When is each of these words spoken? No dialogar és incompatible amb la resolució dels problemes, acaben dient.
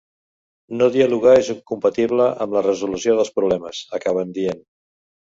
No 0.77 0.85
dialogar 0.93 1.33
és 1.41 1.51
incompatible 1.53 2.29
amb 2.47 2.57
la 2.59 2.63
resolució 2.69 3.15
dels 3.19 3.31
problemes, 3.37 3.83
acaben 3.99 4.33
dient. 4.39 4.65